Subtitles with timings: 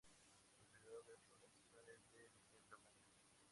[0.57, 3.05] El periodo de floración es de diciembre a mayo.